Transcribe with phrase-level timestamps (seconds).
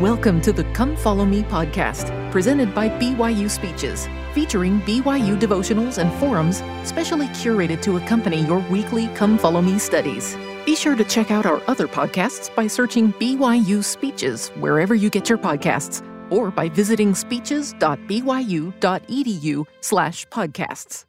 [0.00, 6.10] Welcome to the Come Follow Me podcast, presented by BYU Speeches, featuring BYU devotionals and
[6.18, 10.38] forums specially curated to accompany your weekly Come Follow Me studies.
[10.64, 15.28] Be sure to check out our other podcasts by searching BYU Speeches wherever you get
[15.28, 21.04] your podcasts or by visiting speeches.byu.edu slash podcasts.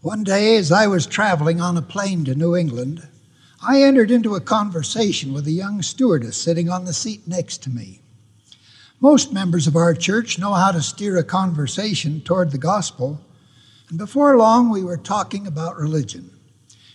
[0.00, 3.06] One day, as I was traveling on a plane to New England,
[3.64, 7.70] I entered into a conversation with a young stewardess sitting on the seat next to
[7.70, 8.00] me.
[8.98, 13.20] Most members of our church know how to steer a conversation toward the gospel,
[13.88, 16.30] and before long we were talking about religion.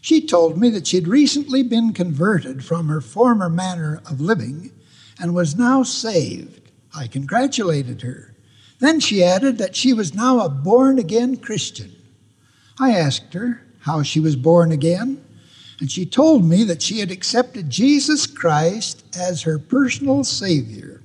[0.02, 4.72] She told me that she'd recently been converted from her former manner of living
[5.20, 6.70] and was now saved.
[6.94, 8.36] I congratulated her.
[8.80, 11.96] Then she added that she was now a born again Christian.
[12.78, 15.24] I asked her how she was born again,
[15.80, 21.02] and she told me that she had accepted Jesus Christ as her personal Savior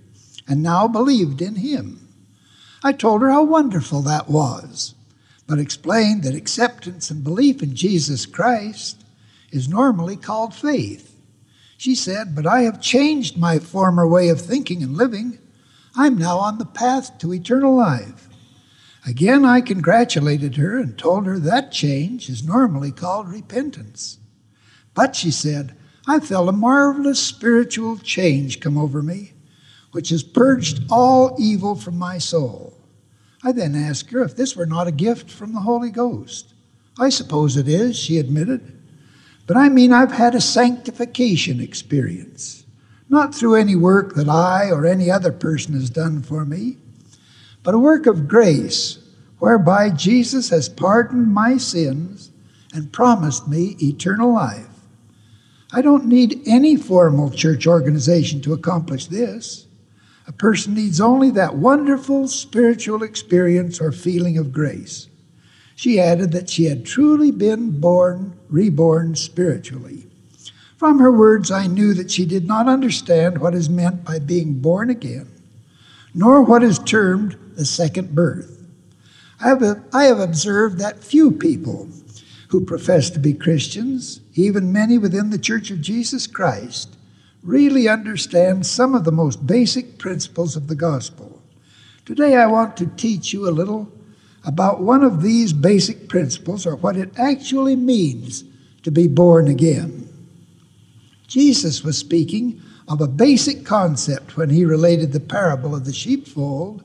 [0.48, 2.08] and now believed in Him.
[2.82, 4.94] I told her how wonderful that was,
[5.46, 9.04] but explained that acceptance and belief in Jesus Christ
[9.50, 11.16] is normally called faith.
[11.76, 15.38] She said, But I have changed my former way of thinking and living.
[15.94, 18.28] I'm now on the path to eternal life.
[19.06, 24.18] Again, I congratulated her and told her that change is normally called repentance.
[24.94, 25.74] But, she said,
[26.06, 29.32] I felt a marvelous spiritual change come over me,
[29.92, 32.74] which has purged all evil from my soul.
[33.44, 36.54] I then asked her if this were not a gift from the Holy Ghost.
[36.98, 38.78] I suppose it is, she admitted.
[39.46, 42.64] But I mean, I've had a sanctification experience,
[43.08, 46.76] not through any work that I or any other person has done for me,
[47.62, 48.98] but a work of grace
[49.38, 52.30] whereby Jesus has pardoned my sins
[52.72, 54.71] and promised me eternal life.
[55.74, 59.66] I don't need any formal church organization to accomplish this.
[60.26, 65.08] A person needs only that wonderful spiritual experience or feeling of grace.
[65.74, 70.06] She added that she had truly been born, reborn spiritually.
[70.76, 74.60] From her words, I knew that she did not understand what is meant by being
[74.60, 75.28] born again,
[76.12, 78.62] nor what is termed the second birth.
[79.40, 81.88] I have, I have observed that few people
[82.52, 86.98] who profess to be Christians, even many within the Church of Jesus Christ,
[87.42, 91.42] really understand some of the most basic principles of the gospel.
[92.04, 93.90] Today, I want to teach you a little
[94.44, 98.44] about one of these basic principles or what it actually means
[98.82, 100.06] to be born again.
[101.26, 106.84] Jesus was speaking of a basic concept when he related the parable of the sheepfold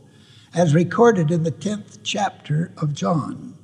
[0.53, 3.56] as recorded in the 10th chapter of John.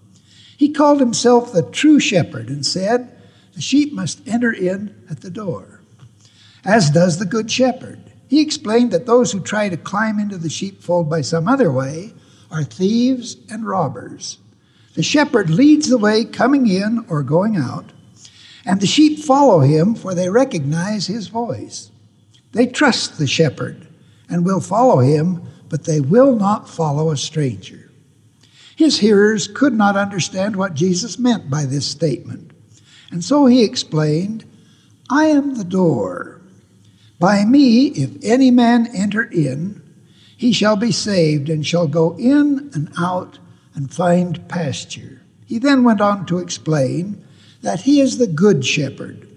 [0.64, 3.14] He called himself the true shepherd and said,
[3.54, 5.82] The sheep must enter in at the door,
[6.64, 8.00] as does the good shepherd.
[8.30, 12.14] He explained that those who try to climb into the sheepfold by some other way
[12.50, 14.38] are thieves and robbers.
[14.94, 17.92] The shepherd leads the way coming in or going out,
[18.66, 21.92] and the sheep follow him, for they recognize his voice.
[22.54, 23.86] They trust the shepherd
[24.30, 27.83] and will follow him, but they will not follow a stranger.
[28.76, 32.52] His hearers could not understand what Jesus meant by this statement.
[33.12, 34.46] And so he explained,
[35.10, 36.42] I am the door.
[37.20, 39.82] By me, if any man enter in,
[40.36, 43.40] he shall be saved and shall go in and out
[43.76, 45.22] and find pasture.
[45.46, 47.24] He then went on to explain
[47.62, 49.28] that he is the good shepherd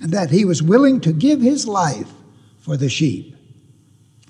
[0.00, 2.12] and that he was willing to give his life
[2.58, 3.36] for the sheep.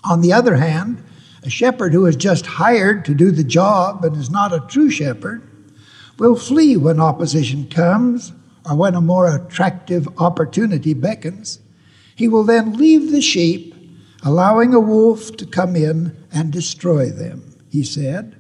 [0.02, 1.02] On the other hand,
[1.46, 4.90] a shepherd who is just hired to do the job and is not a true
[4.90, 5.48] shepherd
[6.18, 8.32] will flee when opposition comes
[8.68, 11.60] or when a more attractive opportunity beckons.
[12.16, 13.76] He will then leave the sheep,
[14.24, 17.54] allowing a wolf to come in and destroy them.
[17.70, 18.34] He said,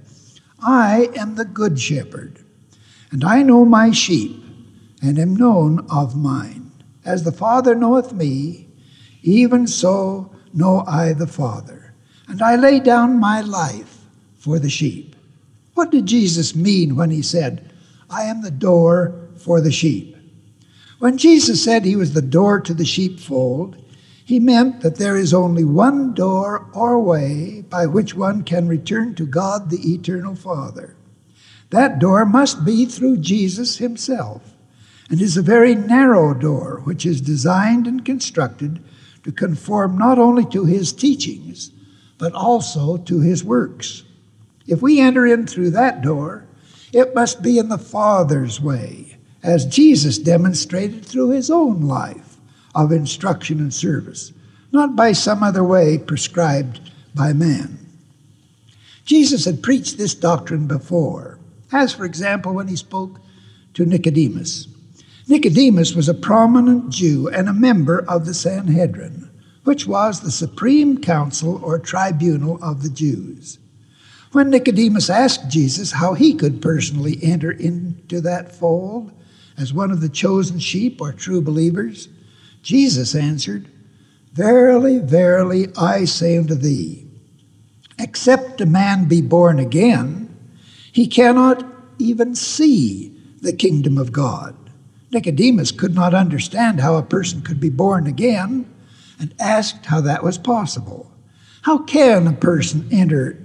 [0.60, 2.44] I am the good shepherd,
[3.12, 4.42] and I know my sheep,
[5.00, 6.72] and am known of mine.
[7.04, 8.68] As the Father knoweth me,
[9.22, 11.85] even so know I the Father
[12.28, 13.98] and I lay down my life
[14.36, 15.14] for the sheep.
[15.74, 17.70] What did Jesus mean when he said,
[18.08, 20.16] I am the door for the sheep?
[20.98, 23.76] When Jesus said he was the door to the sheepfold,
[24.24, 29.14] he meant that there is only one door or way by which one can return
[29.14, 30.96] to God the Eternal Father.
[31.70, 34.54] That door must be through Jesus himself,
[35.10, 38.82] and is a very narrow door which is designed and constructed
[39.22, 41.70] to conform not only to his teachings,
[42.18, 44.02] but also to his works.
[44.66, 46.44] If we enter in through that door,
[46.92, 52.36] it must be in the Father's way, as Jesus demonstrated through his own life,
[52.74, 54.32] of instruction and service,
[54.70, 56.80] not by some other way prescribed
[57.14, 57.78] by man.
[59.06, 61.38] Jesus had preached this doctrine before,
[61.72, 63.18] as, for example, when he spoke
[63.74, 64.68] to Nicodemus.
[65.28, 69.25] Nicodemus was a prominent Jew and a member of the Sanhedrin,
[69.66, 73.58] which was the supreme council or tribunal of the Jews.
[74.30, 79.10] When Nicodemus asked Jesus how he could personally enter into that fold
[79.58, 82.08] as one of the chosen sheep or true believers,
[82.62, 83.66] Jesus answered,
[84.34, 87.04] Verily, verily, I say unto thee,
[87.98, 90.32] except a man be born again,
[90.92, 91.66] he cannot
[91.98, 94.54] even see the kingdom of God.
[95.10, 98.72] Nicodemus could not understand how a person could be born again
[99.18, 101.10] and asked how that was possible.
[101.62, 103.44] How can a person enter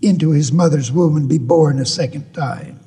[0.00, 2.80] into his mother's womb and be born a second time?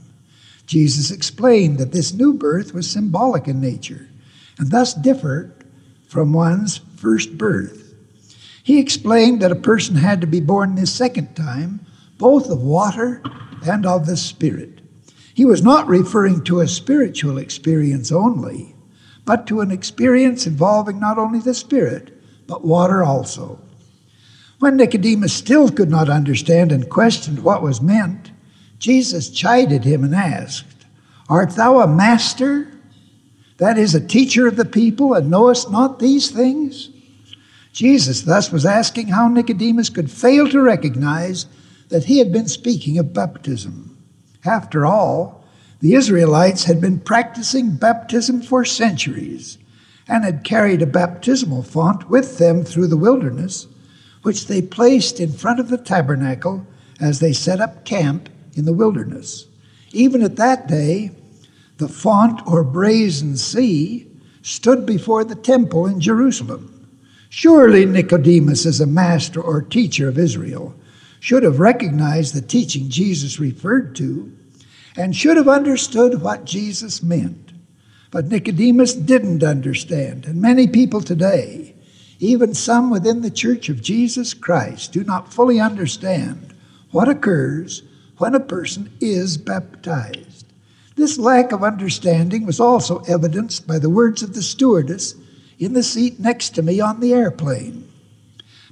[0.66, 4.08] Jesus explained that this new birth was symbolic in nature
[4.58, 5.66] and thus differed
[6.08, 7.94] from one's first birth.
[8.64, 11.86] He explained that a person had to be born this second time,
[12.18, 13.22] both of water
[13.66, 14.82] and of the Spirit.
[15.34, 18.75] He was not referring to a spiritual experience only,
[19.26, 22.14] but to an experience involving not only the Spirit,
[22.48, 23.60] but water also.
[24.60, 28.32] When Nicodemus still could not understand and questioned what was meant,
[28.80, 30.86] Jesus chided him and asked,
[31.28, 32.72] Art thou a master?
[33.58, 36.90] That is, a teacher of the people, and knowest not these things?
[37.74, 41.46] Jesus thus was asking how Nicodemus could fail to recognize
[41.90, 43.98] that he had been speaking of baptism.
[44.46, 45.45] After all,
[45.86, 49.60] the Israelites had been practicing baptism for centuries
[50.08, 53.68] and had carried a baptismal font with them through the wilderness,
[54.24, 56.66] which they placed in front of the tabernacle
[57.00, 59.46] as they set up camp in the wilderness.
[59.92, 61.12] Even at that day,
[61.78, 64.08] the font or brazen sea
[64.42, 66.90] stood before the temple in Jerusalem.
[67.30, 70.74] Surely Nicodemus, as a master or teacher of Israel,
[71.20, 74.36] should have recognized the teaching Jesus referred to
[74.98, 77.52] and should have understood what Jesus meant.
[78.12, 81.76] But Nicodemus didn't understand, and many people today,
[82.20, 86.54] even some within the Church of Jesus Christ, do not fully understand
[86.92, 87.84] what occurs
[88.18, 90.46] when a person is baptized.
[90.96, 95.16] This lack of understanding was also evidenced by the words of the stewardess
[95.60, 97.90] in the seat next to me on the airplane.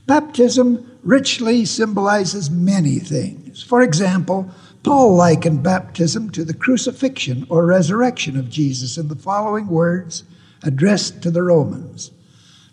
[0.05, 3.61] Baptism richly symbolizes many things.
[3.61, 4.49] For example,
[4.83, 10.23] Paul likened baptism to the crucifixion or resurrection of Jesus in the following words
[10.61, 12.11] addressed to the Romans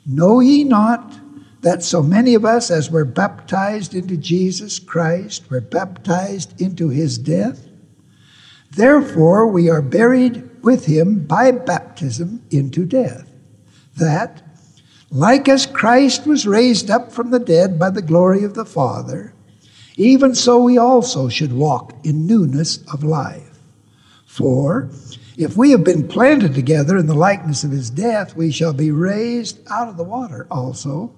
[0.04, 1.18] Know ye not
[1.62, 7.18] that so many of us, as were baptized into Jesus Christ, were baptized into his
[7.18, 7.68] death?
[8.70, 13.30] Therefore, we are buried with him by baptism into death
[13.96, 14.42] that,
[15.10, 19.34] like as Christ was raised up from the dead by the glory of the Father,
[20.00, 23.58] even so we also should walk in newness of life.
[24.24, 24.88] For
[25.36, 28.90] if we have been planted together in the likeness of his death, we shall be
[28.90, 31.14] raised out of the water also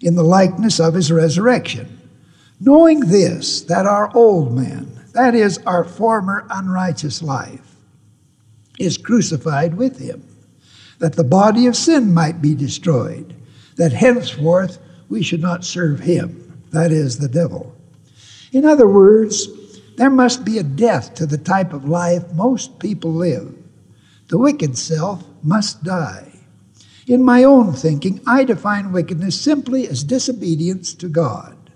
[0.00, 2.00] in the likeness of his resurrection.
[2.58, 7.76] Knowing this, that our old man, that is, our former unrighteous life,
[8.80, 10.26] is crucified with him
[10.98, 13.34] that the body of sin might be destroyed,
[13.76, 14.78] that henceforth
[15.08, 17.75] we should not serve him, that is, the devil.
[18.56, 19.48] In other words,
[19.96, 23.54] there must be a death to the type of life most people live.
[24.28, 26.32] The wicked self must die.
[27.06, 31.70] In my own thinking, I define wickedness simply as disobedience to God.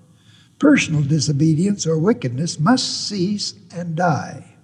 [0.58, 4.56] Personal disobedience or wickedness must cease and die.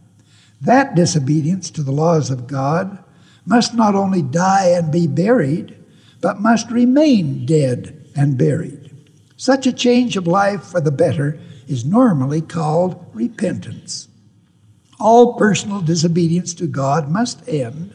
[0.62, 2.98] That disobedience to the laws of God
[3.44, 5.76] must not only die and be buried,
[6.22, 8.85] but must remain dead and buried.
[9.36, 11.38] Such a change of life for the better
[11.68, 14.08] is normally called repentance.
[14.98, 17.94] All personal disobedience to God must end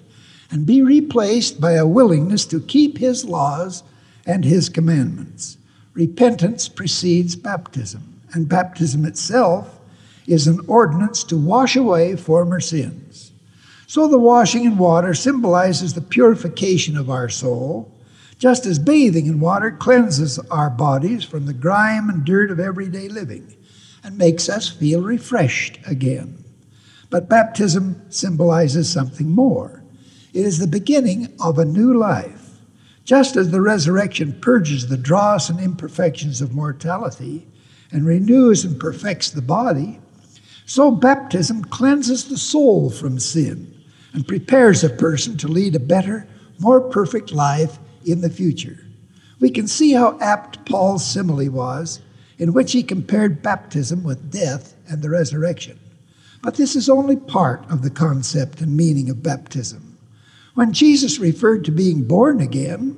[0.51, 3.83] and be replaced by a willingness to keep His laws
[4.25, 5.57] and His commandments.
[5.93, 9.79] Repentance precedes baptism, and baptism itself
[10.27, 13.31] is an ordinance to wash away former sins.
[13.87, 17.91] So the washing in water symbolizes the purification of our soul,
[18.41, 23.07] just as bathing in water cleanses our bodies from the grime and dirt of everyday
[23.07, 23.55] living
[24.03, 26.43] and makes us feel refreshed again.
[27.11, 29.83] But baptism symbolizes something more.
[30.33, 32.49] It is the beginning of a new life.
[33.05, 37.47] Just as the resurrection purges the dross and imperfections of mortality
[37.91, 39.99] and renews and perfects the body,
[40.65, 43.71] so baptism cleanses the soul from sin
[44.13, 48.85] and prepares a person to lead a better, more perfect life in the future.
[49.39, 51.99] We can see how apt Paul's simile was,
[52.37, 55.79] in which he compared baptism with death and the resurrection.
[56.41, 59.97] But this is only part of the concept and meaning of baptism.
[60.53, 62.97] When Jesus referred to being born again,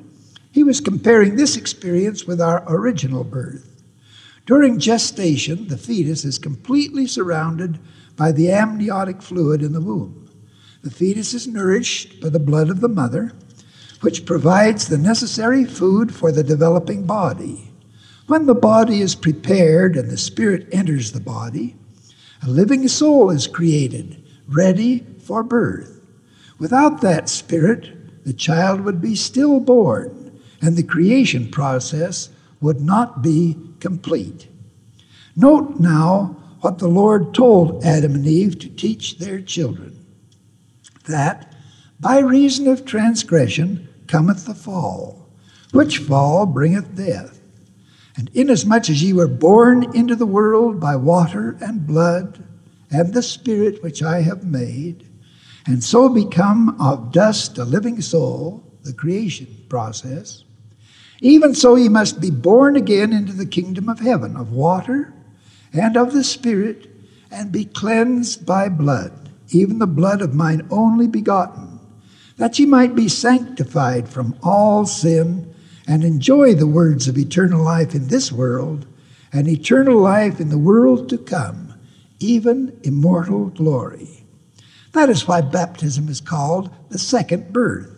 [0.51, 3.69] he was comparing this experience with our original birth.
[4.45, 7.79] During gestation, the fetus is completely surrounded
[8.15, 10.29] by the amniotic fluid in the womb.
[10.83, 13.31] The fetus is nourished by the blood of the mother,
[14.03, 17.71] which provides the necessary food for the developing body.
[18.27, 21.77] When the body is prepared and the spirit enters the body,
[22.41, 26.01] a living soul is created, ready for birth.
[26.59, 32.27] Without that spirit, the child would be stillborn, and the creation process
[32.59, 34.49] would not be complete.
[35.37, 40.05] Note now what the Lord told Adam and Eve to teach their children
[41.07, 41.55] that
[42.01, 45.29] by reason of transgression cometh the fall,
[45.71, 47.39] which fall bringeth death.
[48.15, 52.43] And inasmuch as ye were born into the world by water and blood,
[52.91, 55.07] and the Spirit which I have made,
[55.65, 60.43] and so become of dust a living soul, the creation process,
[61.23, 65.13] even so, ye must be born again into the kingdom of heaven, of water
[65.71, 66.89] and of the Spirit,
[67.31, 71.72] and be cleansed by blood, even the blood of mine only begotten,
[72.37, 75.53] that ye might be sanctified from all sin
[75.87, 78.85] and enjoy the words of eternal life in this world
[79.31, 81.73] and eternal life in the world to come,
[82.19, 84.25] even immortal glory.
[84.93, 87.89] That is why baptism is called the second birth.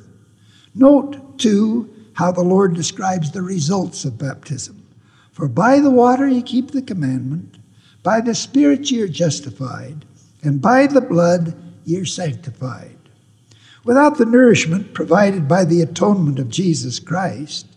[0.73, 4.81] Note, too, how the Lord describes the results of baptism.
[5.31, 7.57] For by the water ye keep the commandment,
[8.03, 10.05] by the Spirit ye are justified,
[10.41, 12.94] and by the blood ye are sanctified.
[13.85, 17.67] Without the nourishment provided by the atonement of Jesus Christ,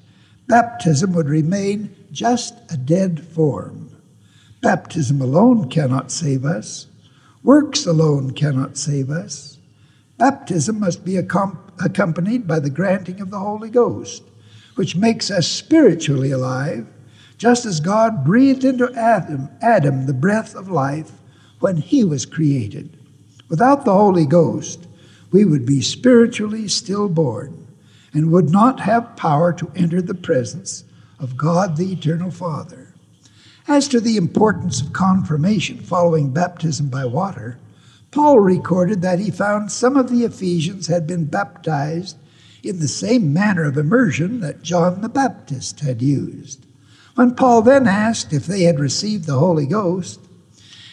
[0.48, 3.90] baptism would remain just a dead form.
[4.60, 6.88] Baptism alone cannot save us.
[7.44, 9.58] Works alone cannot save us.
[10.16, 14.24] Baptism must be accompanied by the granting of the Holy Ghost
[14.78, 16.86] which makes us spiritually alive,
[17.36, 21.10] just as God breathed into Adam, Adam the breath of life
[21.58, 22.96] when he was created.
[23.48, 24.86] Without the Holy Ghost,
[25.30, 27.66] we would be spiritually stillborn
[28.12, 30.84] and would not have power to enter the presence
[31.18, 32.94] of God the Eternal Father.
[33.66, 37.58] As to the importance of confirmation following baptism by water,
[38.10, 42.16] Paul recorded that he found some of the Ephesians had been baptized
[42.62, 46.64] in the same manner of immersion that John the Baptist had used.
[47.14, 50.20] When Paul then asked if they had received the Holy Ghost,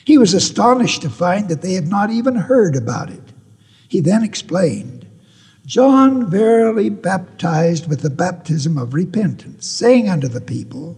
[0.03, 3.24] he was astonished to find that they had not even heard about it.
[3.95, 5.07] He then explained
[5.65, 10.97] John verily baptized with the baptism of repentance, saying unto the people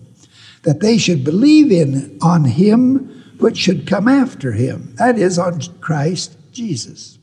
[0.63, 5.62] that they should believe in on him which should come after him, that is, on
[5.80, 7.20] Christ Jesus.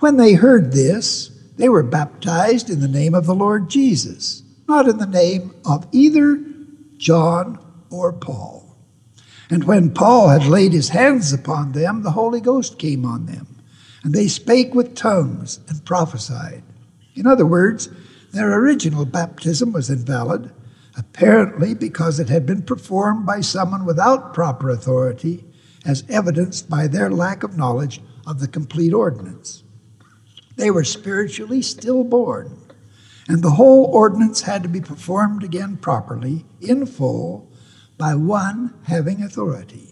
[0.00, 4.88] When they heard this, they were baptized in the name of the Lord Jesus, not
[4.88, 6.44] in the name of either
[6.96, 8.76] John or Paul.
[9.50, 13.46] And when Paul had laid his hands upon them, the Holy Ghost came on them,
[14.02, 16.62] and they spake with tongues and prophesied.
[17.14, 17.88] In other words,
[18.32, 20.50] their original baptism was invalid,
[20.96, 25.44] apparently because it had been performed by someone without proper authority,
[25.84, 29.62] as evidenced by their lack of knowledge of the complete ordinance.
[30.56, 32.56] They were spiritually stillborn,
[33.28, 37.50] and the whole ordinance had to be performed again properly, in full,
[37.98, 39.91] by one having authority.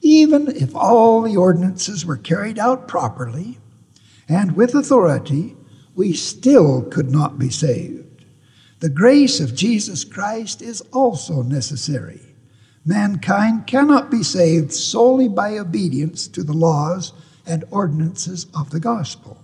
[0.00, 3.58] Even if all the ordinances were carried out properly
[4.28, 5.56] and with authority,
[5.94, 8.24] we still could not be saved.
[8.80, 12.20] The grace of Jesus Christ is also necessary.
[12.86, 17.12] Mankind cannot be saved solely by obedience to the laws
[17.44, 19.36] and ordinances of the gospel.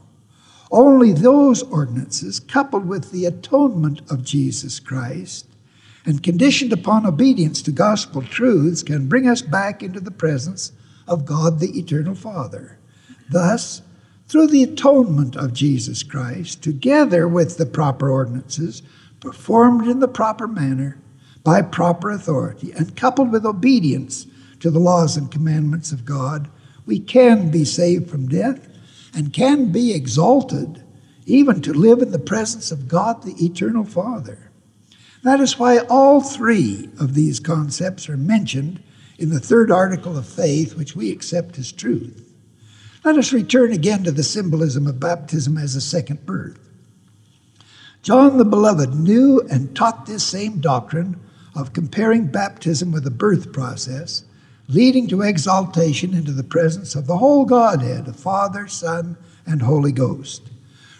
[0.71, 5.47] Only those ordinances, coupled with the atonement of Jesus Christ
[6.05, 10.73] and conditioned upon obedience to gospel truths, can bring us back into the presence
[11.09, 12.79] of God the Eternal Father.
[13.31, 13.83] Thus,
[14.29, 18.83] through the atonement of Jesus Christ, together with the proper ordinances,
[19.21, 20.99] performed in the proper manner,
[21.43, 24.27] by proper authority, and coupled with obedience
[24.61, 26.49] to the laws and commandments of God,
[26.87, 28.67] we can be saved from death
[29.15, 30.83] and can be exalted
[31.27, 34.51] even to live in the presence of God the Eternal Father.
[35.25, 38.83] That is why all three of these concepts are mentioned
[39.19, 42.31] in the third article of faith, which we accept as truth.
[43.05, 46.59] Let us return again to the symbolism of baptism as a second birth.
[48.03, 51.19] John the Beloved knew and taught this same doctrine
[51.57, 54.25] of comparing baptism with the birth process,
[54.69, 59.17] leading to exaltation into the presence of the whole Godhead, the Father, Son,
[59.47, 60.43] and Holy Ghost.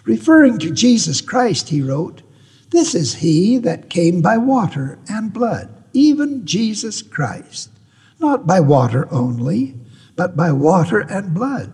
[0.05, 2.23] Referring to Jesus Christ, he wrote,
[2.71, 7.71] This is he that came by water and blood, even Jesus Christ,
[8.19, 9.75] not by water only,
[10.17, 11.73] but by water and blood.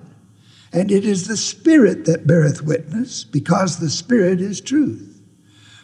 [0.72, 5.20] And it is the Spirit that beareth witness, because the Spirit is truth.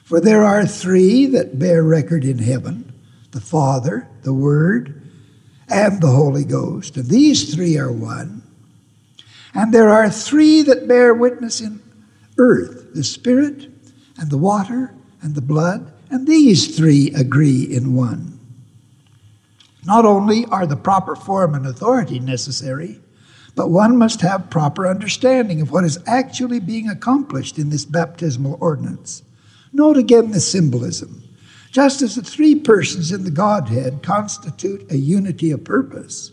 [0.05, 2.93] For there are three that bear record in heaven
[3.33, 5.03] the Father, the Word,
[5.69, 6.97] and the Holy Ghost.
[6.97, 8.43] And these three are one.
[9.53, 11.83] And there are three that bear witness in
[12.39, 13.69] earth the Spirit,
[14.19, 14.95] and the water,
[15.27, 15.93] and the blood.
[16.09, 18.39] And these three agree in one.
[19.85, 23.01] Not only are the proper form and authority necessary,
[23.57, 28.57] but one must have proper understanding of what is actually being accomplished in this baptismal
[28.61, 29.25] ordinance.
[29.73, 31.25] Note again the symbolism.
[31.73, 36.31] Just as the three persons in the Godhead constitute a unity of purpose,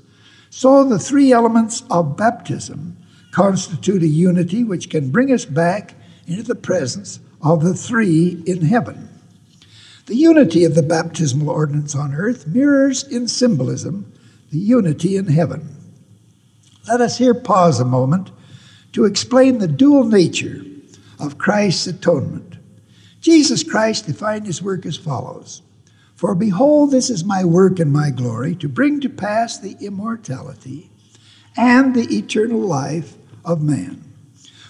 [0.51, 2.95] so the three elements of baptism
[3.31, 5.95] constitute a unity which can bring us back
[6.27, 9.09] into the presence of the three in heaven.
[10.05, 14.11] The unity of the baptismal ordinance on earth mirrors in symbolism
[14.51, 15.75] the unity in heaven.
[16.87, 18.31] Let us here pause a moment
[18.93, 20.63] to explain the dual nature
[21.19, 22.57] of Christ's atonement.
[23.19, 25.61] Jesus Christ defined his work as follows
[26.15, 30.91] For behold, this is my work and my glory, to bring to pass the immortality
[31.57, 34.12] and the eternal life of man.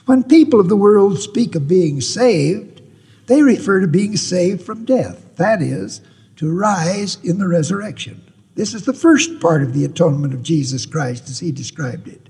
[0.06, 2.82] When people of the world speak of being saved,
[3.28, 6.02] they refer to being saved from death, that is,
[6.36, 8.22] to rise in the resurrection.
[8.56, 12.30] This is the first part of the atonement of Jesus Christ as he described it.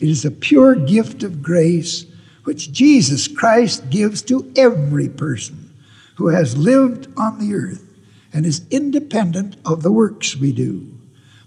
[0.00, 2.06] It is a pure gift of grace
[2.44, 5.72] which Jesus Christ gives to every person
[6.16, 7.88] who has lived on the earth
[8.32, 10.86] and is independent of the works we do.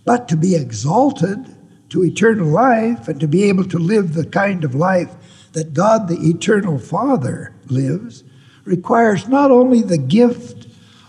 [0.06, 1.54] But to be exalted
[1.90, 5.14] to eternal life and to be able to live the kind of life
[5.56, 8.24] that God the eternal Father lives
[8.66, 10.68] requires not only the gift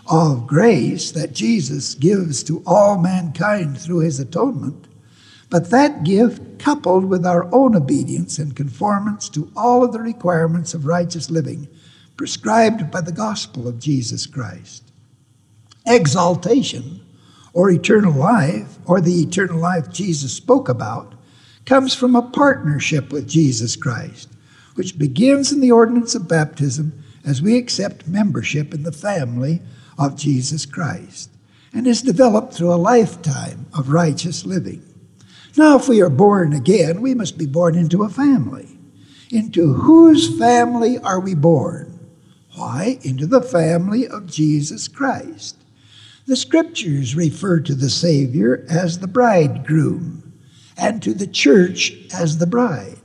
[0.09, 4.87] of grace that Jesus gives to all mankind through his atonement,
[5.49, 10.73] but that gift coupled with our own obedience and conformance to all of the requirements
[10.73, 11.67] of righteous living
[12.15, 14.83] prescribed by the gospel of Jesus Christ.
[15.85, 17.01] Exaltation,
[17.53, 21.13] or eternal life, or the eternal life Jesus spoke about,
[21.65, 24.29] comes from a partnership with Jesus Christ,
[24.77, 29.59] which begins in the ordinance of baptism as we accept membership in the family
[29.97, 31.31] of Jesus Christ,
[31.73, 34.83] and is developed through a lifetime of righteous living.
[35.57, 38.77] Now, if we are born again, we must be born into a family.
[39.31, 41.99] Into whose family are we born?
[42.55, 42.99] Why?
[43.01, 45.57] Into the family of Jesus Christ.
[46.27, 50.33] The scriptures refer to the Savior as the bridegroom
[50.77, 52.99] and to the church as the bride.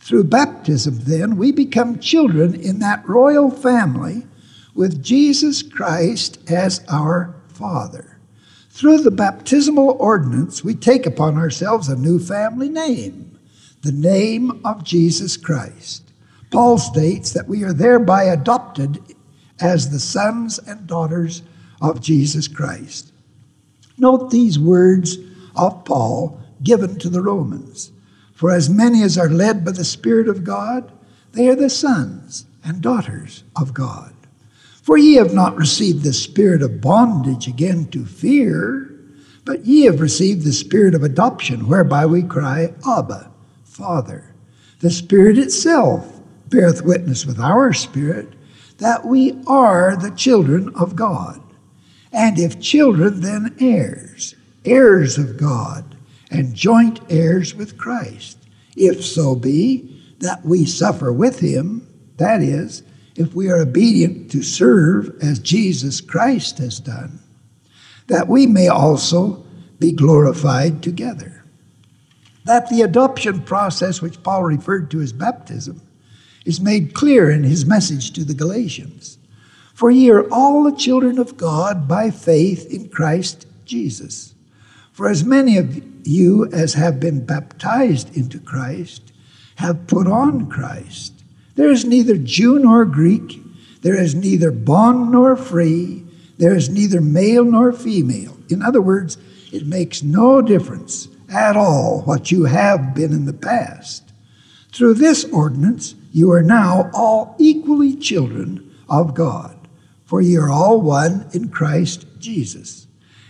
[0.00, 4.26] Through baptism, then, we become children in that royal family
[4.74, 8.18] with Jesus Christ as our Father.
[8.70, 13.38] Through the baptismal ordinance, we take upon ourselves a new family name,
[13.82, 16.10] the name of Jesus Christ.
[16.50, 19.00] Paul states that we are thereby adopted
[19.60, 21.42] as the sons and daughters
[21.82, 23.12] of Jesus Christ.
[23.98, 25.18] Note these words
[25.54, 27.92] of Paul given to the Romans
[28.40, 30.90] For as many as are led by the Spirit of God,
[31.32, 34.14] they are the sons and daughters of God.
[34.80, 38.98] For ye have not received the spirit of bondage again to fear,
[39.44, 43.30] but ye have received the spirit of adoption, whereby we cry, Abba,
[43.62, 44.34] Father.
[44.78, 48.32] The Spirit itself beareth witness with our spirit
[48.78, 51.42] that we are the children of God.
[52.10, 55.98] And if children, then heirs, heirs of God,
[56.30, 58.38] and joint heirs with Christ,
[58.76, 61.86] if so be that we suffer with him,
[62.18, 62.82] that is,
[63.16, 67.18] if we are obedient to serve as Jesus Christ has done,
[68.06, 69.44] that we may also
[69.78, 71.44] be glorified together.
[72.44, 75.82] That the adoption process which Paul referred to as baptism
[76.44, 79.18] is made clear in his message to the Galatians.
[79.74, 84.34] For ye are all the children of God by faith in Christ Jesus.
[84.92, 89.12] For as many of you as have been baptized into Christ
[89.56, 91.12] have put on Christ.
[91.54, 93.38] There is neither Jew nor Greek,
[93.82, 96.04] there is neither bond nor free,
[96.38, 98.38] there is neither male nor female.
[98.48, 99.18] In other words,
[99.52, 104.12] it makes no difference at all what you have been in the past.
[104.72, 109.56] Through this ordinance, you are now all equally children of God.
[110.06, 112.79] For ye are all one in Christ Jesus.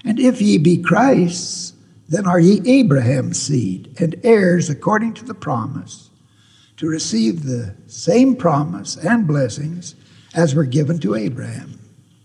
[0.05, 1.75] And if ye be Christ's,
[2.09, 6.11] then are ye Abraham's seed and heirs according to the promise,
[6.77, 9.95] to receive the same promise and blessings
[10.35, 11.79] as were given to Abraham.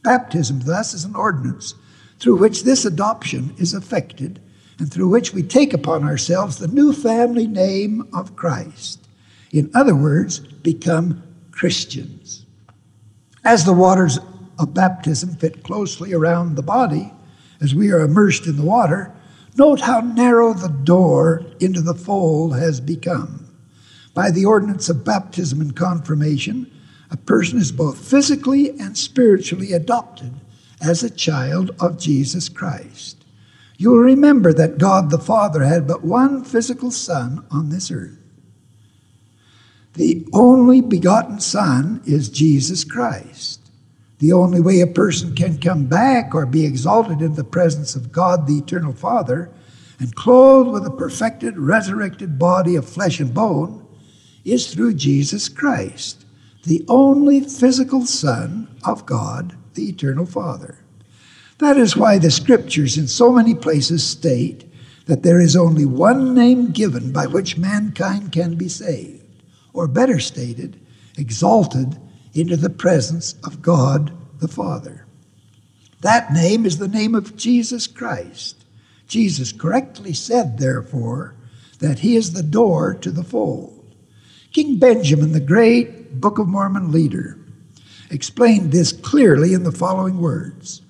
[0.03, 1.75] Baptism, thus, is an ordinance
[2.19, 4.39] through which this adoption is effected
[4.79, 9.07] and through which we take upon ourselves the new family name of Christ.
[9.51, 12.45] In other words, become Christians.
[13.43, 14.19] As the waters
[14.59, 17.11] of baptism fit closely around the body,
[17.65, 19.11] as we are immersed in the water,
[19.57, 23.51] note how narrow the door into the fold has become.
[24.13, 26.71] By the ordinance of baptism and confirmation,
[27.09, 30.31] a person is both physically and spiritually adopted
[30.79, 33.25] as a child of Jesus Christ.
[33.77, 38.19] You will remember that God the Father had but one physical Son on this earth.
[39.95, 43.64] The only begotten Son is Jesus Christ.
[44.19, 48.11] The only way a person can come back or be exalted in the presence of
[48.11, 49.51] God the Eternal Father
[49.99, 53.85] and clothed with a perfected, resurrected body of flesh and bone
[54.45, 56.25] is through Jesus Christ,
[56.63, 60.77] the only physical Son of God, the Eternal Father.
[61.59, 64.65] That is why the scriptures in so many places state
[65.05, 69.23] that there is only one name given by which mankind can be saved,
[69.73, 70.79] or better stated,
[71.17, 71.97] exalted
[72.35, 75.05] into the presence of God the Father.
[76.01, 78.63] That name is the name of Jesus Christ.
[79.07, 81.33] Jesus correctly said, therefore,
[81.79, 83.95] that he is the door to the fold.
[84.51, 87.39] King Benjamin, the great Book of Mormon leader,
[88.11, 90.81] explained this clearly in the following words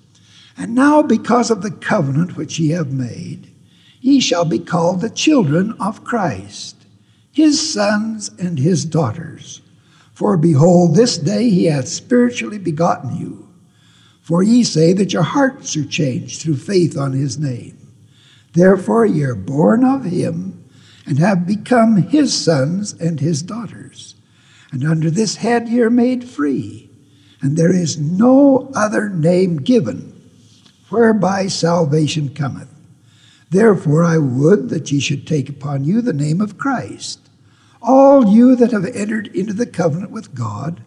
[0.56, 3.52] and now, because of the covenant which ye have made,
[4.00, 6.76] ye shall be called the children of Christ,
[7.30, 9.60] his sons and his daughters.
[10.16, 13.50] For behold, this day he hath spiritually begotten you.
[14.22, 17.76] For ye say that your hearts are changed through faith on his name.
[18.54, 20.64] Therefore ye are born of him,
[21.04, 24.14] and have become his sons and his daughters.
[24.72, 26.88] And under this head ye are made free,
[27.42, 30.18] and there is no other name given
[30.88, 32.74] whereby salvation cometh.
[33.50, 37.25] Therefore I would that ye should take upon you the name of Christ,
[37.86, 40.82] all you that have entered into the covenant with God,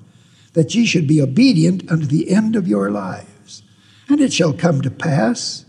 [0.54, 3.64] that ye should be obedient unto the end of your lives.
[4.10, 5.66] And it shall come to pass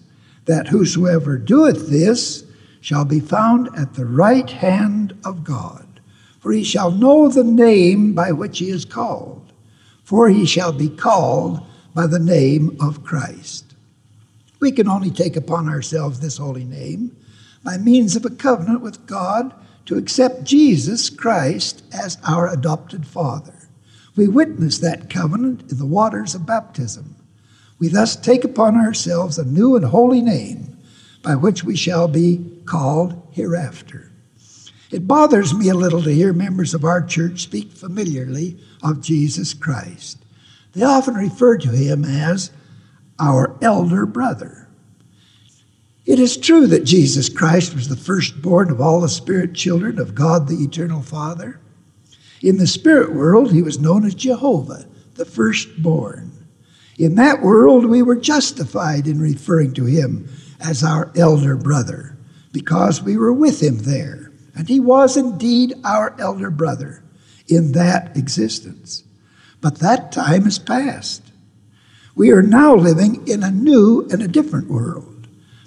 [0.46, 2.44] that whosoever doeth this
[2.80, 5.86] shall be found at the right hand of God,
[6.40, 9.52] for he shall know the name by which he is called,
[10.02, 11.60] for he shall be called
[11.94, 13.74] by the name of Christ.
[14.58, 17.16] We can only take upon ourselves this holy name
[17.62, 19.54] by means of a covenant with God
[19.90, 23.68] to accept Jesus Christ as our adopted Father.
[24.14, 27.16] We witness that covenant in the waters of baptism.
[27.80, 30.78] We thus take upon ourselves a new and holy name
[31.24, 34.12] by which we shall be called hereafter.
[34.92, 39.54] It bothers me a little to hear members of our church speak familiarly of Jesus
[39.54, 40.18] Christ.
[40.72, 42.52] They often refer to him as
[43.18, 44.68] our elder brother.
[46.06, 50.14] It is true that Jesus Christ was the firstborn of all the spirit children of
[50.14, 51.60] God the eternal Father.
[52.42, 56.32] In the spirit world, he was known as Jehovah, the firstborn.
[56.98, 60.28] In that world, we were justified in referring to him
[60.60, 62.16] as our elder brother
[62.52, 64.32] because we were with him there.
[64.54, 67.02] And he was indeed our elder brother
[67.48, 69.04] in that existence.
[69.60, 71.22] But that time is past.
[72.14, 75.09] We are now living in a new and a different world.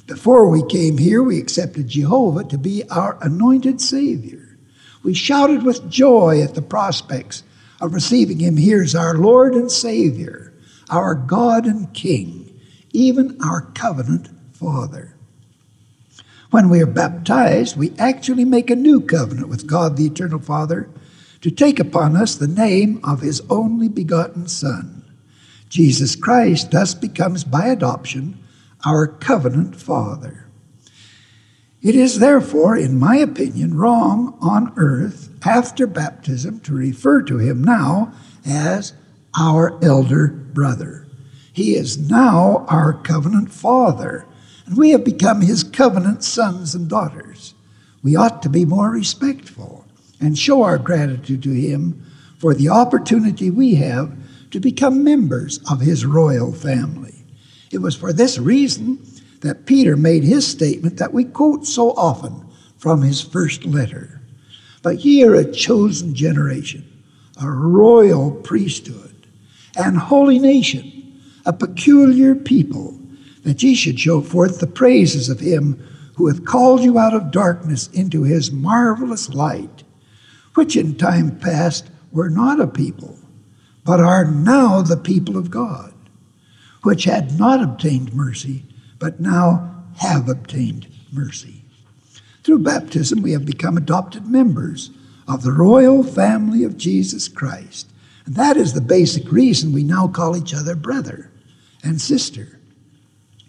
[0.05, 4.57] Before we came here, we accepted Jehovah to be our anointed Savior.
[5.01, 7.43] We shouted with joy at the prospects
[7.79, 10.53] of receiving Him here as our Lord and Savior,
[10.89, 12.59] our God and King,
[12.91, 15.15] even our covenant Father.
[16.51, 20.89] When we are baptized, we actually make a new covenant with God the Eternal Father
[21.41, 25.03] to take upon us the name of His only begotten Son.
[25.69, 28.37] Jesus Christ thus becomes, by adoption,
[28.85, 30.47] our covenant Father.
[31.81, 37.61] It is therefore, in my opinion, wrong on earth after baptism to refer to him
[37.63, 38.13] now
[38.45, 38.93] as
[39.37, 41.07] our elder brother.
[41.51, 44.25] He is now our covenant Father,
[44.65, 47.53] and we have become his covenant sons and daughters.
[48.01, 49.85] We ought to be more respectful
[50.19, 52.05] and show our gratitude to him
[52.37, 54.15] for the opportunity we have
[54.51, 57.12] to become members of his royal family.
[57.73, 58.99] It was for this reason
[59.41, 62.45] that Peter made his statement that we quote so often
[62.77, 64.21] from his first letter.
[64.83, 66.85] But ye are a chosen generation,
[67.41, 69.27] a royal priesthood,
[69.75, 72.99] and holy nation, a peculiar people,
[73.41, 75.83] that ye should show forth the praises of him
[76.15, 79.83] who hath called you out of darkness into his marvelous light,
[80.53, 83.17] which in time past were not a people,
[83.83, 85.91] but are now the people of God,
[86.83, 88.63] which had not obtained mercy,
[88.99, 91.63] but now have obtained mercy.
[92.43, 94.91] Through baptism, we have become adopted members
[95.27, 97.89] of the royal family of Jesus Christ.
[98.25, 101.31] And that is the basic reason we now call each other brother
[101.83, 102.59] and sister.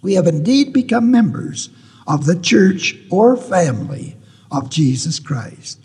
[0.02, 1.70] We have indeed become members
[2.06, 4.16] of the church or family
[4.50, 5.80] of Jesus Christ.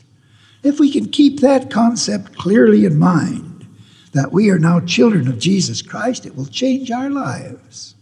[0.62, 3.49] If we can keep that concept clearly in mind,
[4.14, 7.96] that we are now children of Jesus Christ, it will change our lives.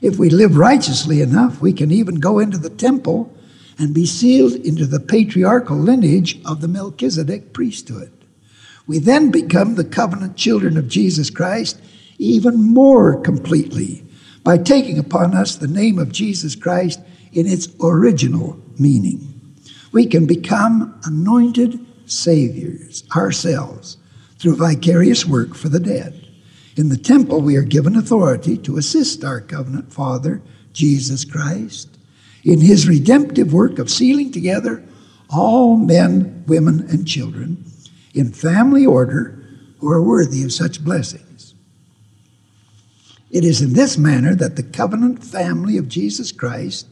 [0.00, 3.34] If we live righteously enough, we can even go into the temple
[3.78, 8.12] and be sealed into the patriarchal lineage of the Melchizedek priesthood.
[8.86, 11.80] We then become the covenant children of Jesus Christ
[12.18, 14.04] even more completely
[14.42, 17.00] by taking upon us the name of Jesus Christ
[17.32, 19.24] in its original meaning.
[19.92, 23.97] We can become anointed saviors ourselves
[24.38, 26.26] through vicarious work for the dead.
[26.76, 30.40] In the temple, we are given authority to assist our covenant Father,
[30.72, 31.98] Jesus Christ,
[32.44, 34.84] in his redemptive work of sealing together
[35.28, 37.64] all men, women, and children
[38.14, 39.44] in family order
[39.78, 41.54] who are worthy of such blessings.
[43.30, 46.86] It is in this manner that the covenant family of Jesus Christ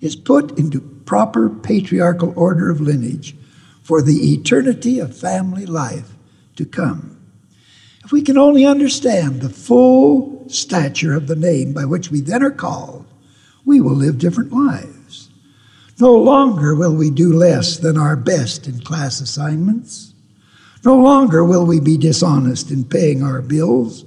[0.00, 3.36] is put into proper patriarchal order of lineage
[3.82, 6.15] for the eternity of family life
[6.56, 7.16] to come.
[8.04, 12.42] If we can only understand the full stature of the name by which we then
[12.42, 13.04] are called,
[13.64, 15.28] we will live different lives.
[15.98, 20.14] No longer will we do less than our best in class assignments.
[20.84, 24.04] No longer will we be dishonest in paying our bills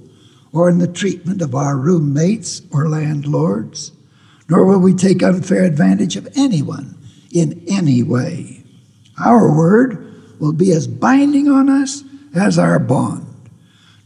[0.53, 3.91] or in the treatment of our roommates or landlords,
[4.47, 6.95] nor will we take unfair advantage of anyone
[7.31, 8.63] in any way.
[9.19, 13.25] Our word will be as binding on us as our bond.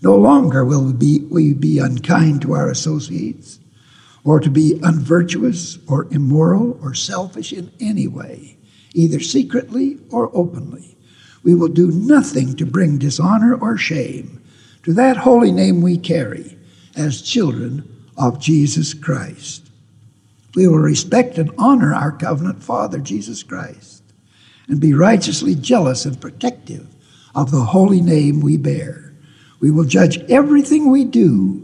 [0.01, 3.59] No longer will we be, we be unkind to our associates
[4.23, 8.57] or to be unvirtuous or immoral or selfish in any way,
[8.93, 10.97] either secretly or openly.
[11.43, 14.41] We will do nothing to bring dishonor or shame
[14.83, 16.57] to that holy name we carry
[16.95, 19.69] as children of Jesus Christ.
[20.55, 24.03] We will respect and honor our covenant Father, Jesus Christ,
[24.67, 26.87] and be righteously jealous and protective
[27.35, 29.13] of the holy name we bear.
[29.59, 31.59] We will judge everything we do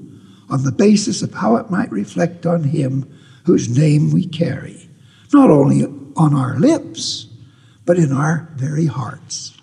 [0.49, 3.11] on the basis of how it might reflect on Him
[3.45, 4.89] whose name we carry,
[5.33, 7.27] not only on our lips,
[7.85, 9.57] but in our very hearts.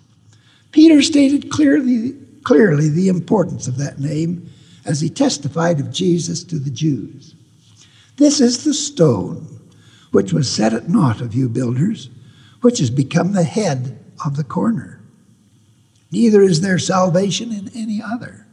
[0.71, 4.49] Peter stated clearly, clearly the importance of that name
[4.85, 7.35] as he testified of Jesus to the Jews.
[8.17, 9.59] This is the stone
[10.11, 12.09] which was set at naught of you builders,
[12.61, 14.96] which has become the head of the corner.
[16.11, 18.45] Neither is there salvation in any other.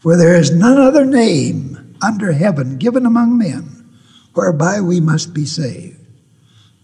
[0.00, 3.88] For there is none other name under heaven given among men
[4.34, 5.98] whereby we must be saved.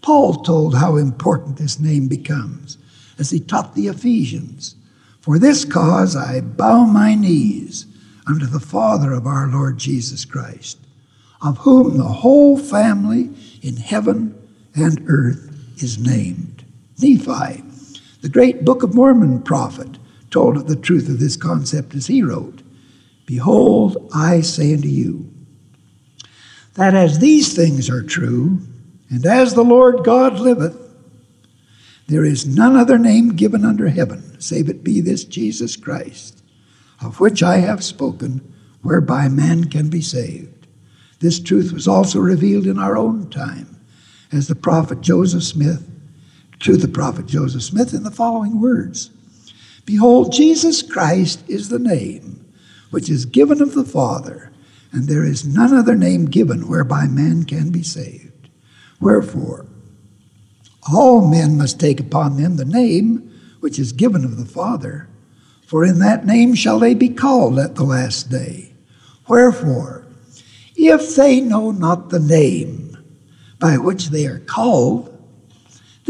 [0.01, 2.77] Paul told how important this name becomes
[3.17, 4.75] as he taught the Ephesians.
[5.19, 7.85] For this cause I bow my knees
[8.25, 10.79] unto the Father of our Lord Jesus Christ,
[11.41, 13.29] of whom the whole family
[13.61, 14.35] in heaven
[14.75, 15.51] and earth
[15.83, 16.63] is named.
[17.01, 17.63] Nephi,
[18.21, 19.97] the great Book of Mormon prophet,
[20.29, 22.61] told of the truth of this concept as he wrote
[23.25, 25.31] Behold, I say unto you,
[26.73, 28.59] that as these things are true,
[29.09, 30.77] and as the Lord God liveth,
[32.07, 36.43] there is none other name given under heaven, save it be this Jesus Christ,
[37.03, 40.67] of which I have spoken, whereby man can be saved.
[41.19, 43.79] This truth was also revealed in our own time,
[44.31, 45.88] as the prophet Joseph Smith,
[46.59, 49.11] to the prophet Joseph Smith, in the following words
[49.85, 52.45] Behold, Jesus Christ is the name
[52.91, 54.51] which is given of the Father,
[54.91, 58.49] and there is none other name given whereby man can be saved.
[58.99, 59.65] Wherefore,
[60.91, 63.25] all men must take upon them the name
[63.59, 65.07] which is given of the Father,
[65.65, 68.73] for in that name shall they be called at the last day.
[69.27, 70.05] Wherefore,
[70.75, 72.97] if they know not the name
[73.59, 75.08] by which they are called,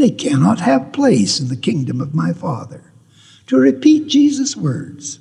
[0.00, 2.92] they cannot have place in the kingdom of my Father.
[3.48, 5.18] To repeat Jesus' words,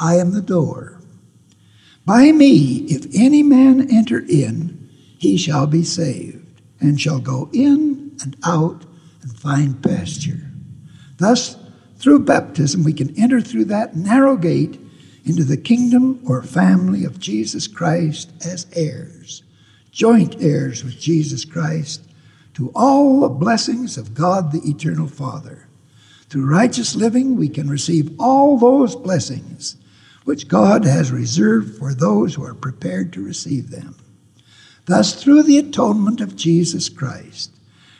[0.00, 1.00] I am the door.
[2.04, 4.88] By me, if any man enter in,
[5.18, 8.84] he shall be saved, and shall go in and out
[9.22, 10.50] and find pasture.
[11.18, 11.56] Thus,
[11.98, 14.78] through baptism, we can enter through that narrow gate
[15.24, 19.42] into the kingdom or family of Jesus Christ as heirs,
[19.90, 22.05] joint heirs with Jesus Christ,
[22.56, 25.68] to all the blessings of God the Eternal Father.
[26.30, 29.76] Through righteous living, we can receive all those blessings
[30.24, 33.94] which God has reserved for those who are prepared to receive them.
[34.86, 37.50] Thus, through the atonement of Jesus Christ,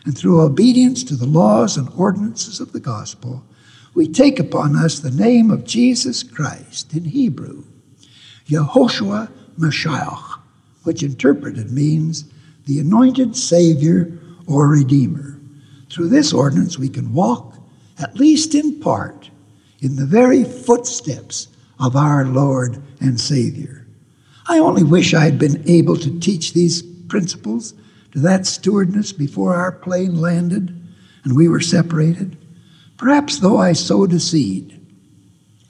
[0.07, 3.45] and through obedience to the laws and ordinances of the gospel,
[3.93, 7.65] we take upon us the name of Jesus Christ in Hebrew,
[8.47, 10.41] Yehoshua Mashiach,
[10.85, 12.25] which interpreted means
[12.65, 15.41] the anointed Savior or Redeemer.
[15.91, 17.55] Through this ordinance, we can walk,
[17.99, 19.31] at least in part,
[19.81, 23.87] in the very footsteps of our Lord and Savior.
[24.49, 27.75] I only wish I had been able to teach these principles
[28.13, 30.73] to that stewardess before our plane landed
[31.27, 32.39] and we were separated.
[32.97, 34.81] Perhaps though I sowed a seed,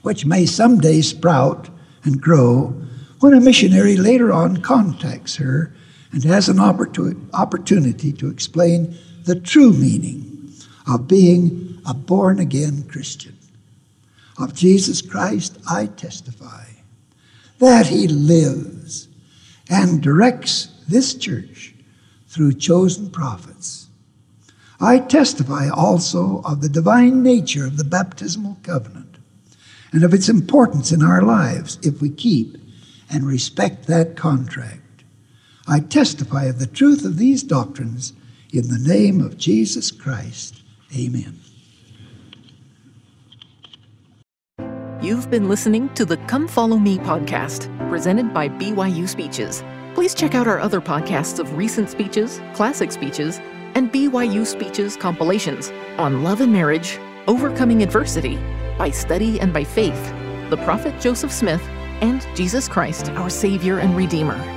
[0.03, 1.69] which may someday sprout
[2.03, 2.79] and grow
[3.19, 5.73] when a missionary later on contacts her
[6.11, 10.53] and has an opportunity to explain the true meaning
[10.87, 13.37] of being a born again Christian.
[14.39, 16.65] Of Jesus Christ, I testify
[17.59, 19.07] that he lives
[19.69, 21.73] and directs this church
[22.27, 23.87] through chosen prophets.
[24.79, 29.17] I testify also of the divine nature of the baptismal covenant
[29.91, 32.57] and of its importance in our lives if we keep
[33.09, 34.81] and respect that contract.
[35.69, 38.13] I testify of the truth of these doctrines
[38.53, 40.61] in the name of Jesus Christ.
[40.97, 41.39] Amen.
[45.01, 49.63] You've been listening to the Come Follow Me podcast, presented by BYU Speeches.
[49.93, 53.39] Please check out our other podcasts of recent speeches, classic speeches,
[53.75, 58.37] and BYU Speeches compilations on love and marriage, overcoming adversity,
[58.77, 60.13] by study and by faith,
[60.49, 61.61] the prophet Joseph Smith,
[62.01, 64.56] and Jesus Christ, our Savior and Redeemer.